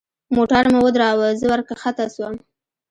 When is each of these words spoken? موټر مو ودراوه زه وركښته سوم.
موټر 0.35 0.63
مو 0.73 0.79
ودراوه 0.85 1.27
زه 1.39 1.45
وركښته 1.51 2.05
سوم. 2.13 2.35